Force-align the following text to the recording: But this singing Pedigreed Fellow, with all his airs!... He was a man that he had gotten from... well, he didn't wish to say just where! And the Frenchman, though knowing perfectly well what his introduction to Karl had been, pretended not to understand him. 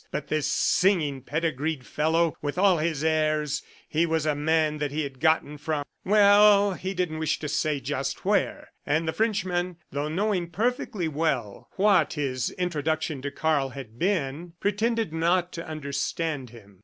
But 0.09 0.29
this 0.29 0.47
singing 0.47 1.21
Pedigreed 1.21 1.85
Fellow, 1.85 2.35
with 2.41 2.57
all 2.57 2.79
his 2.79 3.03
airs!... 3.03 3.61
He 3.87 4.07
was 4.07 4.25
a 4.25 4.33
man 4.33 4.79
that 4.79 4.89
he 4.89 5.03
had 5.03 5.19
gotten 5.19 5.59
from... 5.59 5.85
well, 6.03 6.73
he 6.73 6.95
didn't 6.95 7.19
wish 7.19 7.37
to 7.37 7.47
say 7.47 7.79
just 7.79 8.25
where! 8.25 8.69
And 8.83 9.07
the 9.07 9.13
Frenchman, 9.13 9.77
though 9.91 10.07
knowing 10.09 10.49
perfectly 10.49 11.07
well 11.07 11.69
what 11.75 12.13
his 12.13 12.49
introduction 12.49 13.21
to 13.21 13.29
Karl 13.29 13.69
had 13.69 13.99
been, 13.99 14.53
pretended 14.59 15.13
not 15.13 15.51
to 15.51 15.67
understand 15.67 16.49
him. 16.49 16.79